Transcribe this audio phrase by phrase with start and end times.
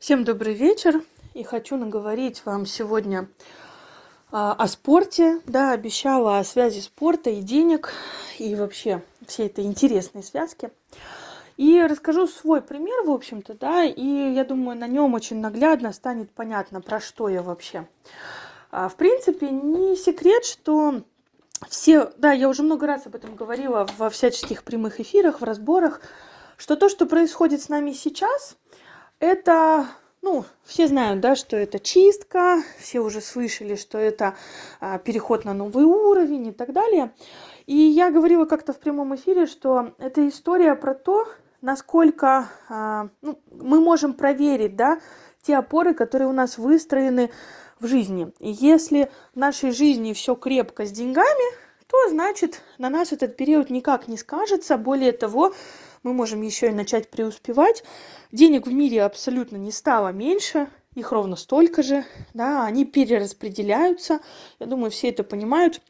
[0.00, 1.04] Всем добрый вечер.
[1.34, 3.28] И хочу наговорить вам сегодня
[4.32, 5.42] а, о спорте.
[5.44, 7.92] Да, обещала о связи спорта и денег,
[8.38, 10.70] и вообще всей этой интересной связки.
[11.58, 16.30] И расскажу свой пример, в общем-то, да, и я думаю, на нем очень наглядно станет
[16.30, 17.86] понятно, про что я вообще.
[18.70, 21.02] А, в принципе, не секрет, что
[21.68, 26.00] все, да, я уже много раз об этом говорила во всяческих прямых эфирах, в разборах,
[26.56, 28.56] что то, что происходит с нами сейчас,
[29.20, 29.86] это
[30.22, 34.34] ну, все знают, да, что это чистка, все уже слышали, что это
[34.80, 37.12] а, переход на новый уровень и так далее.
[37.66, 41.26] И я говорила как-то в прямом эфире, что это история про то,
[41.62, 45.00] насколько а, ну, мы можем проверить, да,
[45.42, 47.30] те опоры, которые у нас выстроены
[47.78, 48.32] в жизни.
[48.40, 51.54] И если в нашей жизни все крепко с деньгами,
[51.86, 54.76] то значит на нас этот период никак не скажется.
[54.76, 55.54] Более того,
[56.02, 57.84] мы можем еще и начать преуспевать.
[58.32, 62.04] Денег в мире абсолютно не стало меньше, их ровно столько же,
[62.34, 64.20] да, они перераспределяются,
[64.58, 65.80] я думаю, все это понимают.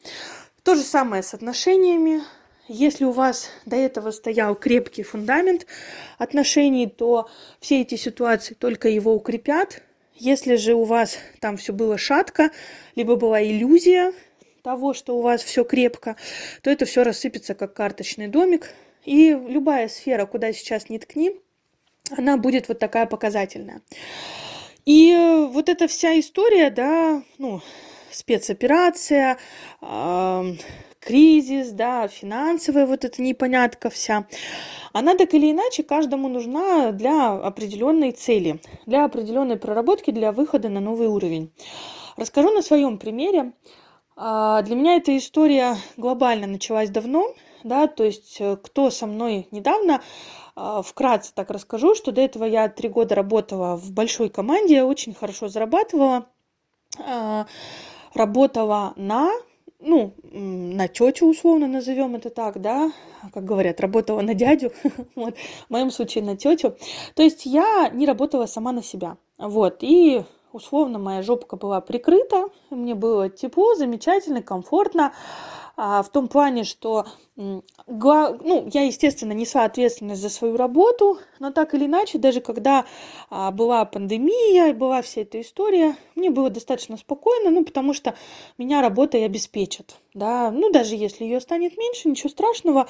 [0.62, 2.22] То же самое с отношениями.
[2.68, 5.66] Если у вас до этого стоял крепкий фундамент
[6.18, 7.28] отношений, то
[7.60, 9.82] все эти ситуации только его укрепят.
[10.14, 12.50] Если же у вас там все было шатко,
[12.94, 14.12] либо была иллюзия
[14.62, 16.16] того, что у вас все крепко,
[16.62, 18.72] то это все рассыпется как карточный домик,
[19.04, 21.40] и любая сфера, куда сейчас не ткни,
[22.16, 23.82] она будет вот такая показательная.
[24.86, 25.14] И
[25.52, 27.60] вот эта вся история, да, ну,
[28.10, 29.38] спецоперация,
[29.80, 30.44] э,
[31.00, 34.26] кризис, да, финансовая вот эта непонятка вся,
[34.92, 40.80] она так или иначе каждому нужна для определенной цели, для определенной проработки, для выхода на
[40.80, 41.52] новый уровень.
[42.16, 43.52] Расскажу на своем примере.
[44.16, 49.48] А, для меня эта история глобально началась давно, да, то есть э, кто со мной
[49.50, 50.02] недавно,
[50.56, 55.14] а, вкратце так расскажу, что до этого я три года работала в большой команде, очень
[55.14, 56.26] хорошо зарабатывала,
[56.98, 57.46] а,
[58.14, 59.30] работала на
[59.82, 62.92] ну, на тетю условно назовем это так, да,
[63.32, 64.72] как говорят, работала на дядю,
[65.14, 66.76] вот, в моем случае на тетю.
[67.14, 70.22] То есть я не работала сама на себя, вот, и
[70.52, 75.14] условно моя жопка была прикрыта, мне было тепло, замечательно, комфортно,
[75.76, 77.06] а, в том плане, что
[77.40, 82.84] ну, я, естественно, несла ответственность за свою работу, но так или иначе, даже когда
[83.30, 88.14] а, была пандемия, была вся эта история, мне было достаточно спокойно, ну, потому что
[88.58, 92.88] меня работой обеспечат, да, ну, даже если ее станет меньше, ничего страшного,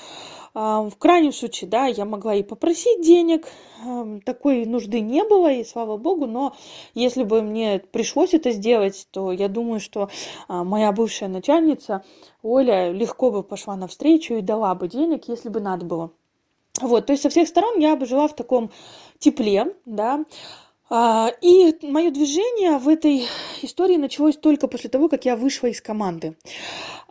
[0.52, 3.46] а, в крайнем случае, да, я могла и попросить денег,
[4.26, 6.54] такой нужды не было, и слава богу, но
[6.94, 10.10] если бы мне пришлось это сделать, то я думаю, что
[10.48, 12.04] моя бывшая начальница
[12.42, 16.10] Оля легко бы пошла навстречу и дала бы денег, если бы надо было.
[16.80, 18.70] Вот, то есть со всех сторон я бы жила в таком
[19.18, 20.24] тепле, да,
[20.92, 23.28] и мое движение в этой
[23.62, 26.34] истории началось только после того, как я вышла из команды.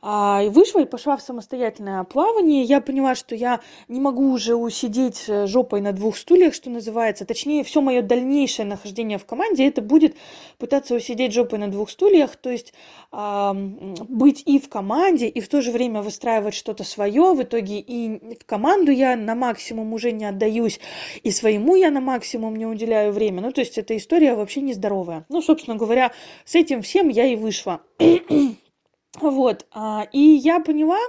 [0.01, 2.63] А, вышла и пошла в самостоятельное плавание.
[2.63, 7.25] Я поняла, что я не могу уже усидеть э, жопой на двух стульях, что называется.
[7.25, 10.15] Точнее, все мое дальнейшее нахождение в команде, это будет
[10.57, 12.73] пытаться усидеть жопой на двух стульях, то есть
[13.11, 17.33] быть и в команде, и в то же время выстраивать что-то свое.
[17.33, 20.79] В итоге и в команду я на максимум уже не отдаюсь,
[21.23, 23.41] и своему я на максимум не уделяю время.
[23.41, 25.25] Ну, то есть эта история вообще нездоровая.
[25.29, 26.11] Ну, собственно говоря,
[26.45, 27.81] с этим всем я и вышла.
[29.21, 30.99] Вот, а, и я поняла,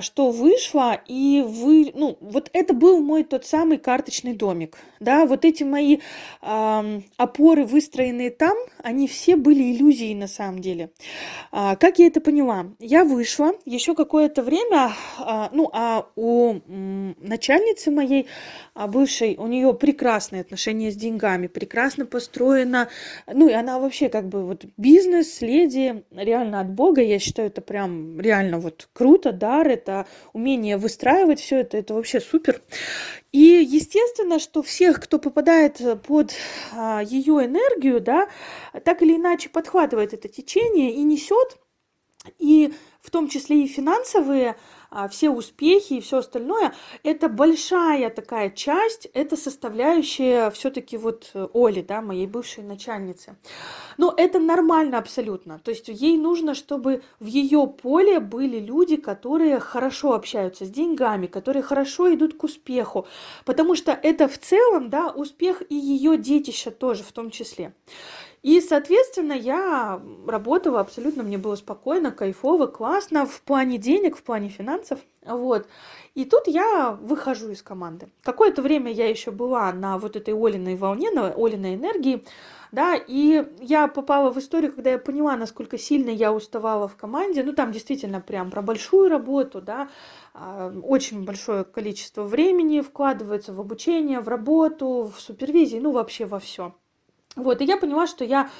[0.00, 5.44] что вышло, и вы, ну, вот это был мой тот самый карточный домик, да, вот
[5.44, 5.98] эти мои
[6.42, 10.90] э, опоры, выстроенные там, они все были иллюзией на самом деле.
[11.52, 12.66] А, как я это поняла?
[12.78, 18.26] Я вышла, еще какое-то время, а, ну, а у начальницы моей,
[18.74, 22.88] а, бывшей, у нее прекрасные отношения с деньгами, прекрасно построена,
[23.26, 27.60] ну, и она вообще как бы вот бизнес, леди, реально от Бога, я считаю, это
[27.60, 32.62] прям реально вот круто, дар, это умение выстраивать все это, это вообще супер.
[33.32, 36.32] И естественно, что всех, кто попадает под
[36.72, 38.28] а, ее энергию, да,
[38.84, 41.58] так или иначе подхватывает это течение и несет,
[42.38, 42.72] и
[43.08, 44.58] в том числе и финансовые
[44.90, 51.48] а, все успехи и все остальное это большая такая часть это составляющая все-таки вот э,
[51.54, 53.36] оли да моей бывшей начальницы.
[53.96, 55.58] Но это нормально абсолютно.
[55.58, 61.26] То есть ей нужно чтобы в ее поле были люди которые хорошо общаются с деньгами
[61.26, 63.06] которые хорошо идут к успеху.
[63.46, 67.72] Потому что это в целом да успех и ее детища тоже в том числе
[68.42, 74.48] и соответственно я работала абсолютно мне было спокойно кайфово классно в плане денег в плане
[74.48, 75.66] финансов вот.
[76.14, 78.08] И тут я выхожу из команды.
[78.22, 82.24] Какое-то время я еще была на вот этой Олиной волне, на Олиной энергии,
[82.72, 87.42] да, и я попала в историю, когда я поняла, насколько сильно я уставала в команде,
[87.42, 89.88] ну, там действительно прям про большую работу, да,
[90.34, 96.38] а, очень большое количество времени вкладывается в обучение, в работу, в супервизии, ну, вообще во
[96.38, 96.74] все.
[97.38, 98.50] Вот, и я поняла, что я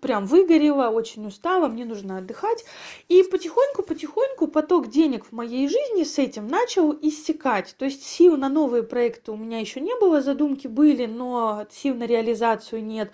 [0.00, 2.64] прям выгорела, очень устала, мне нужно отдыхать.
[3.08, 7.74] И потихоньку-потихоньку поток денег в моей жизни с этим начал иссякать.
[7.78, 11.94] То есть сил на новые проекты у меня еще не было, задумки были, но сил
[11.94, 13.10] на реализацию нет.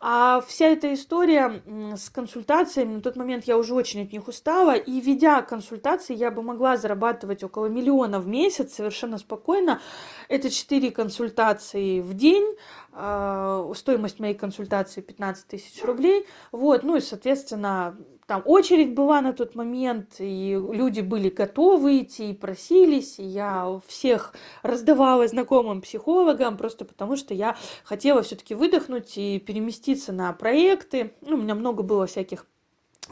[0.00, 1.60] А вся эта история
[1.96, 6.30] с консультациями, на тот момент я уже очень от них устала, и ведя консультации, я
[6.30, 9.80] бы могла зарабатывать около миллиона в месяц совершенно спокойно.
[10.28, 12.46] Это 4 консультации в день,
[12.92, 16.26] а, стоимость моей консультации 15 тысяч рублей.
[16.52, 17.96] Вот, ну и, соответственно,
[18.28, 23.80] там очередь была на тот момент, и люди были готовы идти и просились, и я
[23.86, 31.14] всех раздавала знакомым психологам, просто потому что я хотела все-таки выдохнуть и переместиться на проекты.
[31.22, 32.44] Ну, у меня много было всяких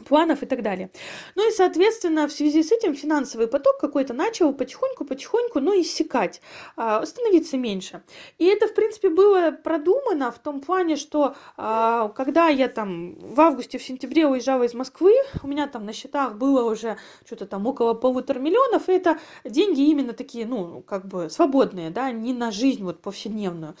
[0.05, 0.89] планов и так далее.
[1.35, 6.41] Ну и, соответственно, в связи с этим финансовый поток какой-то начал потихоньку-потихоньку, ну, иссякать,
[6.75, 8.01] а, становиться меньше.
[8.37, 13.39] И это, в принципе, было продумано в том плане, что а, когда я там в
[13.41, 15.13] августе, в сентябре уезжала из Москвы,
[15.43, 19.81] у меня там на счетах было уже что-то там около полутора миллионов, и это деньги
[19.81, 23.75] именно такие, ну, как бы свободные, да, не на жизнь вот повседневную.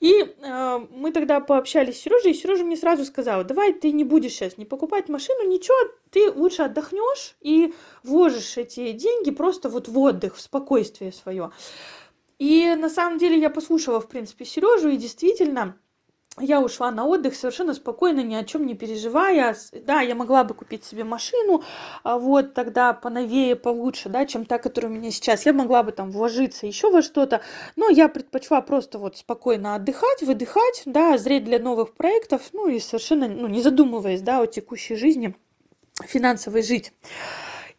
[0.00, 4.04] И а, мы тогда пообщались с Сережей, и Сережа мне сразу сказал, давай ты не
[4.04, 5.76] будешь сейчас не покупать машину, не ничего,
[6.10, 11.52] ты лучше отдохнешь и вложишь эти деньги просто вот в отдых, в спокойствие свое.
[12.38, 15.76] И на самом деле я послушала, в принципе, Сережу, и действительно,
[16.40, 19.54] я ушла на отдых совершенно спокойно, ни о чем не переживая.
[19.86, 21.62] Да, я могла бы купить себе машину,
[22.02, 25.46] а вот тогда поновее, получше, да, чем та, которая у меня сейчас.
[25.46, 27.42] Я могла бы там вложиться еще во что-то,
[27.76, 32.80] но я предпочла просто вот спокойно отдыхать, выдыхать, да, зреть для новых проектов, ну и
[32.80, 35.36] совершенно, ну, не задумываясь, да, о текущей жизни
[36.06, 36.92] финансовой жить.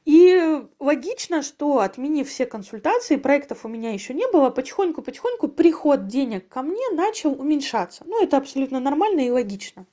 [0.06, 6.50] И логично, что отменив все консультации, проектов у меня еще не было, потихоньку-потихоньку приход денег
[6.50, 8.04] ко мне начал уменьшаться.
[8.06, 9.86] Ну, это абсолютно нормально и логично.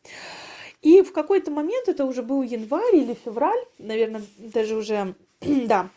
[0.83, 5.91] И в какой-то момент, это уже был январь или февраль, наверное, даже уже, да,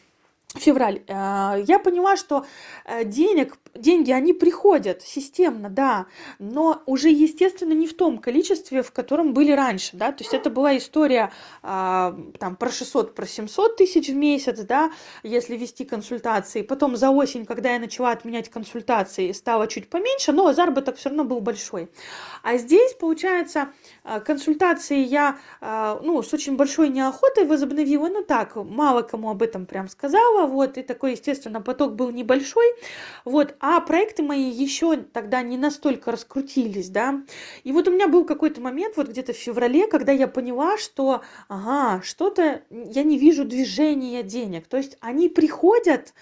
[0.55, 2.45] февраль, э, я поняла, что
[2.85, 6.05] э, денег, деньги, они приходят системно, да,
[6.39, 10.49] но уже, естественно, не в том количестве, в котором были раньше, да, то есть это
[10.49, 11.31] была история
[11.63, 14.91] а, там про 600, про 700 тысяч в месяц, да,
[15.23, 20.53] если вести консультации, потом за осень, когда я начала отменять консультации, стало чуть поменьше, но
[20.53, 21.89] заработок все равно был большой.
[22.43, 23.69] А здесь, получается,
[24.03, 29.65] э, консультации я, ну, с очень большой неохотой возобновила, ну так, мало кому об этом
[29.65, 32.65] прям сказала, вот, и такой, естественно, поток был небольшой,
[33.25, 37.21] вот, а проекты мои еще тогда не настолько раскрутились, да,
[37.63, 41.21] и вот у меня был какой-то момент, вот где-то в феврале, когда я поняла, что,
[41.47, 46.13] ага, что-то, я не вижу движения денег, то есть они приходят,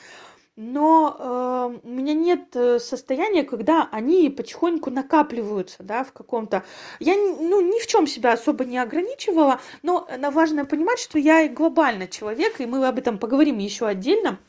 [0.58, 6.64] но э, у меня нет э, состояния, когда они потихоньку накапливаются, да, в каком-то...
[7.00, 11.50] Я ну, ни в чем себя особо не ограничивала, но важно понимать, что я и
[11.50, 14.40] глобально человек, и мы об этом поговорим еще отдельно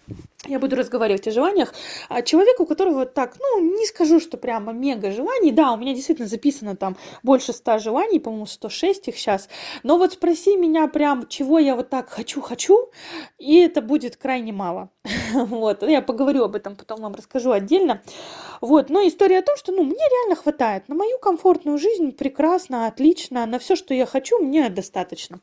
[0.47, 1.73] я буду разговаривать о желаниях,
[2.09, 5.95] а человек, у которого так, ну, не скажу, что прямо мега желаний, да, у меня
[5.95, 9.49] действительно записано там больше ста желаний, по-моему, 106 их сейчас,
[9.85, 12.91] но вот спроси меня прям, чего я вот так хочу-хочу,
[13.39, 14.91] и это будет крайне мало,
[15.35, 18.03] вот, я поговорю об этом, потом вам расскажу отдельно,
[18.63, 22.87] вот, но история о том, что, ну, мне реально хватает, на мою комфортную жизнь прекрасно,
[22.87, 25.41] отлично, на все, что я хочу, мне достаточно,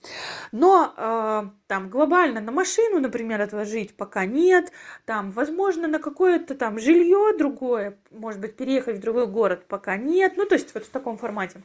[0.53, 4.71] но э, там глобально на машину, например, отложить пока нет,
[5.05, 10.33] там, возможно, на какое-то там жилье другое, может быть, переехать в другой город пока нет,
[10.37, 11.61] ну, то есть вот в таком формате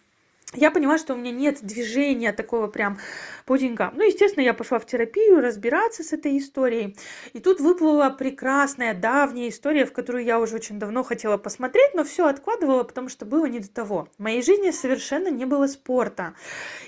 [0.55, 2.99] я поняла, что у меня нет движения такого прям
[3.47, 3.95] по деньгам.
[3.97, 6.97] Ну, естественно, я пошла в терапию разбираться с этой историей.
[7.33, 12.05] И тут выплыла прекрасная, давняя история, в которую я уже очень давно хотела посмотреть, но
[12.05, 14.09] все откладывала, потому что было не до того.
[14.19, 16.35] В моей жизни совершенно не было спорта.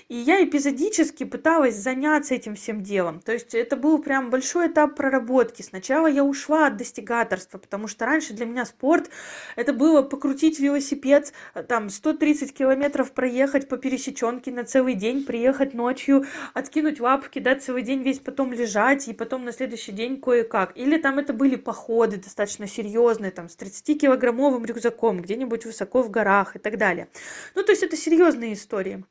[0.08, 3.20] И я эпизодически пыталась заняться этим всем делом.
[3.20, 5.62] То есть это был прям большой этап проработки.
[5.62, 9.10] Сначала я ушла от достигаторства, потому что раньше для меня спорт
[9.56, 11.32] это было покрутить велосипед,
[11.68, 17.54] там 130 километров проехать, ехать по пересеченке на целый день, приехать ночью, откинуть лапки, да,
[17.54, 20.76] целый день весь потом лежать, и потом на следующий день кое-как.
[20.76, 26.56] Или там это были походы достаточно серьезные, там, с 30-килограммовым рюкзаком, где-нибудь высоко в горах
[26.56, 27.08] и так далее.
[27.54, 29.04] Ну, то есть это серьезные истории.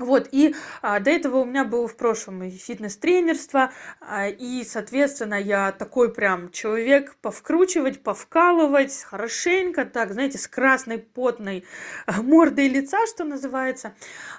[0.00, 5.34] Вот, и а, до этого у меня было в прошлом и фитнес-тренерство, а, и, соответственно,
[5.34, 11.64] я такой прям человек повкручивать, повкалывать хорошенько, так, знаете, с красной потной
[12.06, 13.94] а, мордой лица, что называется.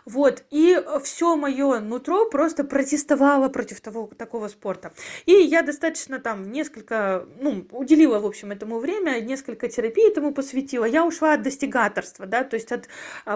[0.05, 4.91] Вот, и все мое нутро просто протестовало против того, такого спорта.
[5.27, 10.85] И я достаточно там несколько, ну, уделила, в общем, этому время, несколько терапий этому посвятила.
[10.85, 12.87] Я ушла от достигаторства, да, то есть от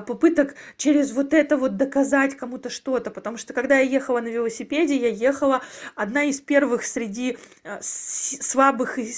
[0.08, 4.28] попыток через вот это вот доказать доказать кому-то что-то, потому что когда я ехала на
[4.28, 5.62] велосипеде, я ехала
[5.96, 9.14] одна из первых среди э, слабых и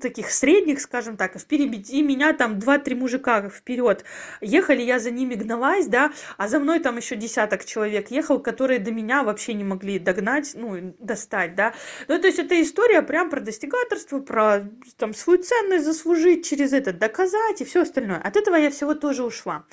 [0.00, 4.04] таких средних, скажем так, впереди меня там два-три мужика вперед
[4.40, 8.78] ехали, я за ними гналась, да, а за мной там еще десяток человек ехал, которые
[8.78, 11.72] до меня вообще не могли догнать, ну, достать, да.
[12.08, 14.64] Ну, то есть это история прям про достигаторство, про
[14.98, 18.18] там свою ценность заслужить через это, доказать и все остальное.
[18.18, 19.64] От этого я всего тоже ушла.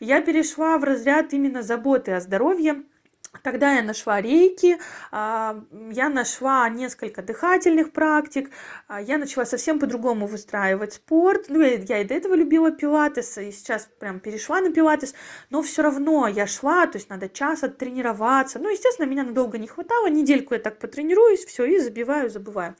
[0.00, 2.84] Я перешла в разряд именно заботы здоровье
[3.42, 4.78] Тогда я нашла рейки,
[5.10, 8.50] а, я нашла несколько дыхательных практик,
[8.88, 11.46] а, я начала совсем по-другому выстраивать спорт.
[11.48, 15.14] Ну, я и до этого любила пилатес, и сейчас прям перешла на пилатес,
[15.50, 18.58] но все равно я шла, то есть надо час оттренироваться.
[18.58, 22.76] Ну, естественно, меня надолго не хватало, недельку я так потренируюсь, все, и забиваю, забываю.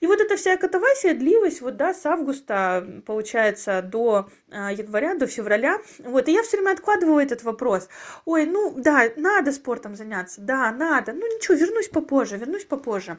[0.00, 5.26] И вот эта вся катавасия длилась вот, да, с августа, получается, до а, января, до
[5.26, 5.78] февраля.
[5.98, 7.88] Вот, и я все время откладывала этот вопрос.
[8.24, 11.12] Ой, ну, да, надо спортом заняться, да, надо.
[11.12, 13.18] Ну, ничего, вернусь попозже, вернусь попозже.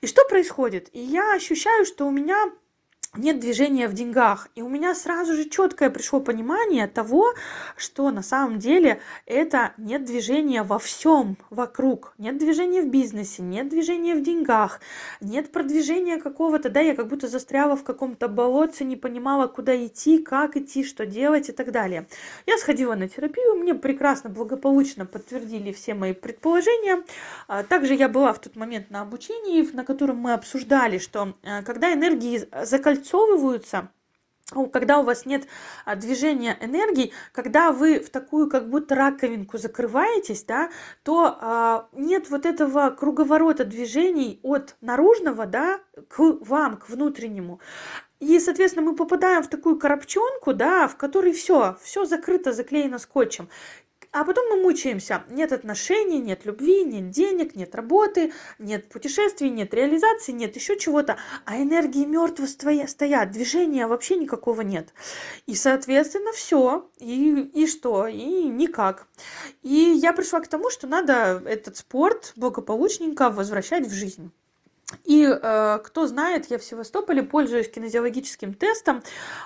[0.00, 0.88] И что происходит?
[0.92, 2.50] И я ощущаю, что у меня
[3.16, 4.48] нет движения в деньгах.
[4.54, 7.34] И у меня сразу же четкое пришло понимание того,
[7.76, 12.14] что на самом деле это нет движения во всем вокруг.
[12.18, 14.80] Нет движения в бизнесе, нет движения в деньгах,
[15.20, 20.18] нет продвижения какого-то, да, я как будто застряла в каком-то болотце, не понимала, куда идти,
[20.18, 22.06] как идти, что делать и так далее.
[22.46, 27.02] Я сходила на терапию, мне прекрасно, благополучно подтвердили все мои предположения.
[27.48, 31.62] А, также я была в тот момент на обучении, на котором мы обсуждали, что э,
[31.62, 33.90] когда энергии закольцовываются, закольцовываются
[34.72, 35.48] когда у вас нет
[35.86, 40.70] а, движения энергии, когда вы в такую как будто раковинку закрываетесь, да,
[41.02, 47.58] то а, нет вот этого круговорота движений от наружного, да, к вам, к внутреннему.
[48.20, 53.48] И, соответственно, мы попадаем в такую коробчонку, да, в которой все, все закрыто, заклеено скотчем
[54.14, 55.24] а потом мы мучаемся.
[55.28, 61.16] Нет отношений нет любви нет денег нет работы нет путешествий нет реализации нет еще чего-то.
[61.44, 64.94] А энергии мертво стоят движения вообще никакого нет.
[65.46, 68.06] И соответственно все и и что?
[68.06, 69.08] И никак.
[69.62, 74.30] И я пришла к тому что надо этот спорт благополучненько возвращать в жизнь
[75.04, 79.02] и э, кто знает, я в Севастополе пользуюсь кинезиологическим тестом,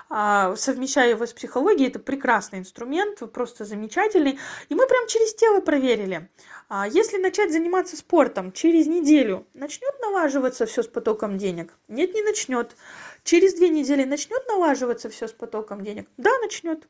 [0.09, 1.89] э, совмещаю его с психологией.
[1.89, 4.37] Это прекрасный инструмент, просто замечательный.
[4.69, 6.29] И мы прям через тело проверили.
[6.67, 11.73] А если начать заниматься спортом через неделю, начнет налаживаться все с потоком денег?
[11.87, 12.75] Нет, не начнет.
[13.29, 16.07] Через две недели начнет налаживаться все с потоком денег?
[16.17, 16.87] Да, начнет.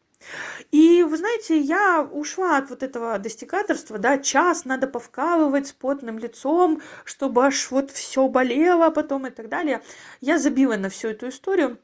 [0.72, 6.17] И вы знаете, я ушла от вот этого достигаторства, да, час надо повкалывать с потным
[6.17, 9.81] лицом, чтобы аж вот все болело потом и так далее.
[10.22, 11.77] Я забила на всю эту историю.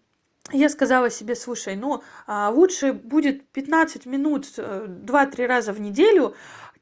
[0.53, 6.33] Я сказала себе, слушай, ну а, лучше будет 15 минут 2-3 э, раза в неделю,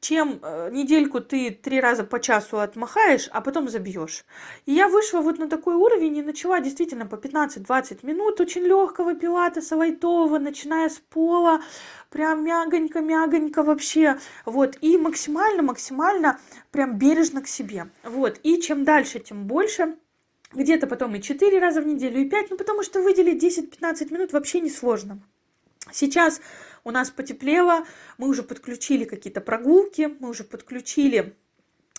[0.04, 4.24] чем э, недельку ты три раза по часу отмахаешь, а потом забьешь.
[4.66, 9.14] И я вышла вот на такой уровень и начала действительно по 15-20 минут очень легкого
[9.14, 11.62] пилатеса, лайтового, начиная с пола,
[12.10, 14.18] прям мягонько-мягонько вообще.
[14.44, 16.38] Вот, и максимально-максимально
[16.70, 17.88] прям бережно к себе.
[18.02, 19.96] Вот, и чем дальше, тем больше
[20.52, 24.34] где-то потом и 4 раза в неделю, и 5, ну потому что выделить 10-15 минут
[24.34, 25.22] вообще не сложно.
[25.92, 26.40] Сейчас
[26.84, 27.86] у нас потеплело,
[28.18, 31.36] мы уже подключили какие-то прогулки, мы уже подключили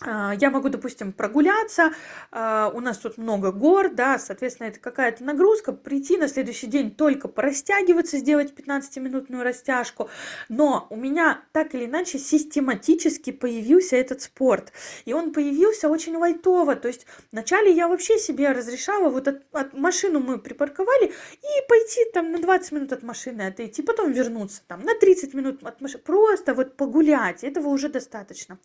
[0.04, 1.94] я могу, допустим, прогуляться,
[2.30, 6.90] а, у нас тут много гор, да, соответственно, это какая-то нагрузка, прийти на следующий день
[6.94, 10.10] только порастягиваться, сделать 15-минутную растяжку,
[10.50, 14.70] но у меня так или иначе систематически появился этот спорт,
[15.06, 19.72] и он появился очень лайтово, то есть вначале я вообще себе разрешала, вот от, от
[19.72, 24.82] машину мы припарковали, и пойти там на 20 минут от машины отойти, потом вернуться там
[24.82, 28.58] на 30 минут от машины, просто вот погулять, этого уже достаточно.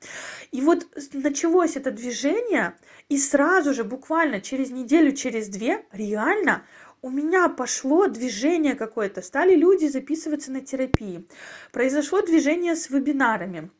[0.51, 0.87] И вот
[1.21, 2.75] началось это движение,
[3.09, 6.65] и сразу же, буквально через неделю, через две, реально
[7.01, 11.27] у меня пошло движение какое-то, стали люди записываться на терапии,
[11.71, 13.71] произошло движение с вебинарами.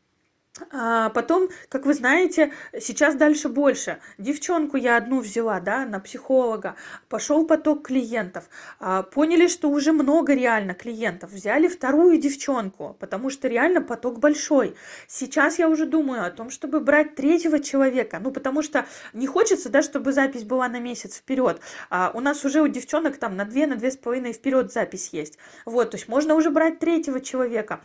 [0.70, 4.00] А потом, как вы знаете, сейчас дальше больше.
[4.18, 6.76] Девчонку я одну взяла, да, на психолога.
[7.08, 8.50] Пошел поток клиентов.
[8.78, 11.30] А, поняли, что уже много реально клиентов.
[11.30, 14.76] Взяли вторую девчонку, потому что реально поток большой.
[15.08, 18.18] Сейчас я уже думаю о том, чтобы брать третьего человека.
[18.22, 21.62] Ну, потому что не хочется, да, чтобы запись была на месяц вперед.
[21.88, 25.08] А у нас уже у девчонок там на две, на две с половиной вперед запись
[25.12, 25.38] есть.
[25.64, 27.80] Вот, то есть можно уже брать третьего человека.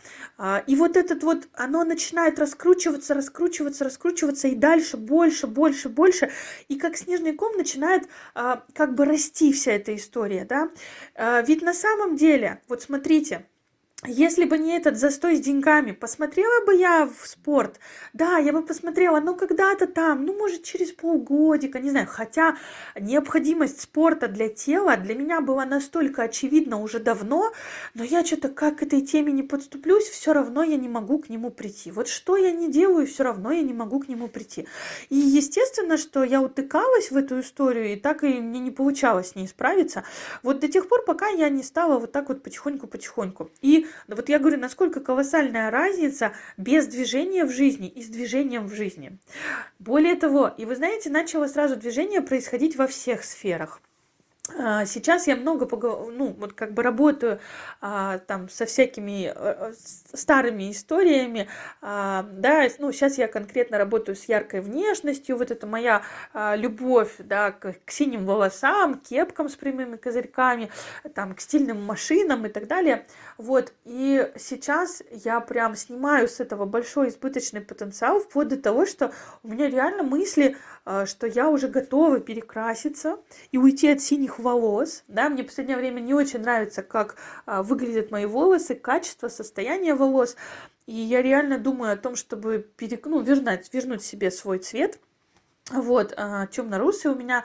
[0.66, 6.30] И вот этот вот, оно начинает раскрываться раскручиваться, раскручиваться, раскручиваться и дальше больше, больше, больше.
[6.66, 10.70] И как снежный ком начинает а, как бы расти вся эта история, да.
[11.14, 13.46] А, ведь на самом деле, вот смотрите,
[14.06, 17.80] если бы не этот застой с деньгами, посмотрела бы я в спорт?
[18.12, 22.06] Да, я бы посмотрела, но когда-то там, ну, может, через полгодика, не знаю.
[22.06, 22.56] Хотя
[22.98, 27.50] необходимость спорта для тела для меня была настолько очевидна уже давно,
[27.94, 31.28] но я что-то как к этой теме не подступлюсь, все равно я не могу к
[31.28, 31.90] нему прийти.
[31.90, 34.68] Вот что я не делаю, все равно я не могу к нему прийти.
[35.08, 39.34] И естественно, что я утыкалась в эту историю, и так и мне не получалось с
[39.34, 40.04] ней справиться.
[40.44, 43.50] Вот до тех пор, пока я не стала вот так вот потихоньку-потихоньку.
[43.60, 48.66] И но вот я говорю, насколько колоссальная разница без движения в жизни и с движением
[48.66, 49.18] в жизни.
[49.78, 53.80] Более того, и вы знаете, начало сразу движение происходить во всех сферах.
[54.56, 55.68] А, сейчас я много
[56.10, 57.38] ну вот как бы работаю
[57.82, 59.72] а, там со всякими а,
[60.14, 61.48] старыми историями
[61.82, 66.02] а, да ну сейчас я конкретно работаю с яркой внешностью вот это моя
[66.32, 70.70] а, любовь да к, к синим волосам кепкам с прямыми козырьками
[71.14, 73.06] там к стильным машинам и так далее.
[73.36, 79.12] Вот и сейчас я прям снимаю с этого большой избыточный потенциал вплоть до того что
[79.42, 80.56] у меня реально мысли
[81.06, 83.18] что я уже готова перекраситься
[83.52, 87.16] и уйти от синих волос, да, мне в последнее время не очень нравится, как
[87.46, 90.36] а, выглядят мои волосы, качество, состояние волос,
[90.86, 93.06] и я реально думаю о том, чтобы перек...
[93.06, 94.98] ну, вернуть, вернуть себе свой цвет,
[95.70, 97.44] вот, а, темно-русый у меня,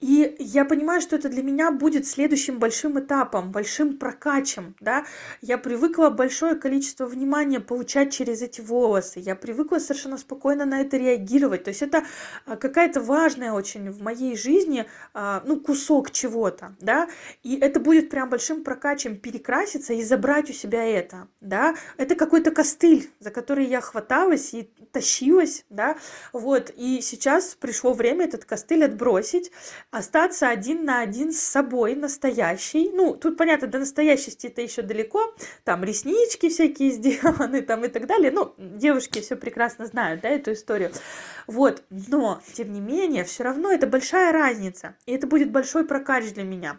[0.00, 5.04] и я понимаю, что это для меня будет следующим большим этапом, большим прокачем, да.
[5.42, 9.20] Я привыкла большое количество внимания получать через эти волосы.
[9.20, 11.64] Я привыкла совершенно спокойно на это реагировать.
[11.64, 12.04] То есть это
[12.46, 17.06] а, какая-то важная очень в моей жизни, а, ну, кусок чего-то, да.
[17.42, 21.74] И это будет прям большим прокачем перекраситься и забрать у себя это, да.
[21.98, 25.98] Это какой-то костыль, за который я хваталась и тащилась, да.
[26.32, 26.72] Вот.
[26.74, 29.52] И сейчас пришло время этот костыль отбросить
[29.90, 32.90] остаться один на один с собой настоящий.
[32.92, 35.34] Ну, тут, понятно, до настоящести это еще далеко.
[35.64, 38.30] Там реснички всякие сделаны там и так далее.
[38.30, 40.92] Ну, девушки все прекрасно знают, да, эту историю.
[41.46, 44.94] Вот, но, тем не менее, все равно это большая разница.
[45.06, 46.78] И это будет большой прокач для меня.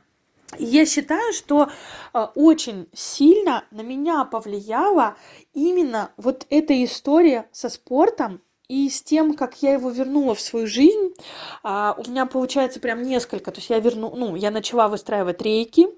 [0.57, 1.69] Я считаю, что
[2.13, 5.15] э, очень сильно на меня повлияла
[5.53, 8.41] именно вот эта история со спортом,
[8.71, 11.13] и с тем, как я его вернула в свою жизнь,
[11.61, 13.51] а, у меня получается прям несколько.
[13.51, 15.89] То есть я верну, ну, я начала выстраивать рейки,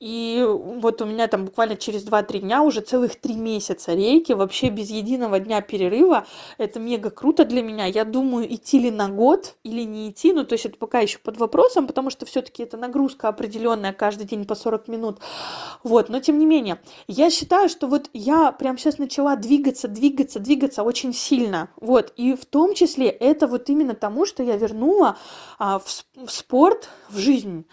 [0.00, 4.70] и вот у меня там буквально через 2-3 дня уже целых 3 месяца рейки, вообще
[4.70, 6.26] без единого дня перерыва.
[6.56, 7.84] Это мега круто для меня.
[7.84, 11.18] Я думаю, идти ли на год или не идти, ну, то есть это пока еще
[11.18, 15.18] под вопросом, потому что все-таки это нагрузка определенная каждый день по 40 минут.
[15.82, 20.40] Вот, но тем не менее, я считаю, что вот я прям сейчас начала двигаться, двигаться,
[20.40, 21.68] двигаться очень сильно.
[21.76, 25.16] Вот, в том числе это вот именно тому, что я вернула
[25.58, 25.86] а, в,
[26.26, 27.66] в спорт, в жизнь.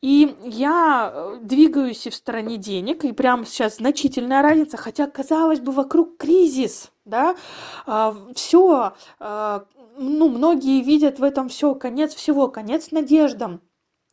[0.00, 5.60] И я э, двигаюсь и в стороне денег, и прямо сейчас значительная разница, хотя, казалось
[5.60, 7.34] бы, вокруг кризис, да,
[7.86, 9.64] а, все, а,
[9.98, 13.60] ну, многие видят в этом все конец всего, конец надеждам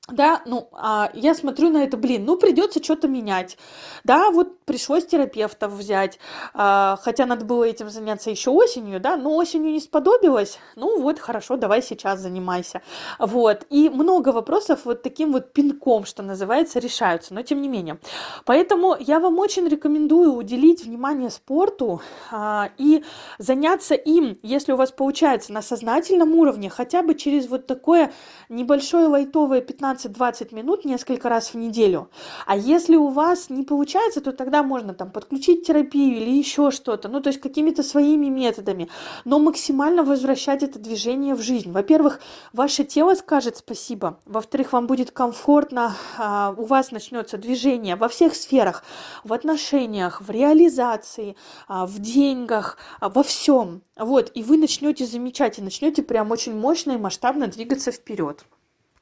[0.09, 3.57] да, ну, а я смотрю на это, блин, ну, придется что-то менять.
[4.03, 6.19] Да, вот пришлось терапевтов взять,
[6.53, 11.19] а, хотя надо было этим заняться еще осенью, да, но осенью не сподобилось, ну, вот,
[11.19, 12.81] хорошо, давай сейчас занимайся.
[13.17, 17.97] Вот, и много вопросов вот таким вот пинком, что называется, решаются, но тем не менее.
[18.43, 23.05] Поэтому я вам очень рекомендую уделить внимание спорту а, и
[23.37, 28.11] заняться им, если у вас получается на сознательном уровне, хотя бы через вот такое
[28.49, 32.09] небольшое лайтовое 15 15-20 минут несколько раз в неделю.
[32.45, 37.09] А если у вас не получается, то тогда можно там подключить терапию или еще что-то,
[37.09, 38.89] ну то есть какими-то своими методами,
[39.25, 41.71] но максимально возвращать это движение в жизнь.
[41.71, 42.19] Во-первых,
[42.51, 48.35] ваше тело скажет спасибо, во-вторых, вам будет комфортно, а, у вас начнется движение во всех
[48.35, 48.83] сферах,
[49.23, 51.35] в отношениях, в реализации,
[51.67, 53.81] а, в деньгах, а, во всем.
[53.95, 58.43] Вот, и вы начнете замечать, и начнете прям очень мощно и масштабно двигаться вперед.